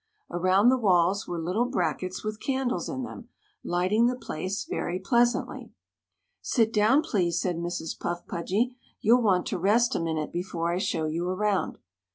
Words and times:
Around 0.31 0.69
the 0.69 0.79
walls 0.79 1.27
were 1.27 1.37
little 1.37 1.67
brackets 1.67 2.23
with 2.23 2.39
candles 2.39 2.89
in 2.89 3.03
them, 3.03 3.29
lighting 3.63 4.07
the 4.07 4.15
place 4.15 4.65
very 4.65 4.97
pleasantly. 4.97 5.73
"Sit 6.41 6.73
down, 6.73 7.03
please," 7.03 7.39
said 7.39 7.57
Mrs. 7.57 7.99
Puff 7.99 8.25
Pudgy. 8.25 8.75
"You'll 8.99 9.21
want 9.21 9.45
to 9.45 9.59
rest 9.59 9.93
a 9.95 9.99
minute 9.99 10.31
before 10.31 10.73
I 10.73 10.79
show 10.79 11.05
you 11.05 11.29
around." 11.29 11.77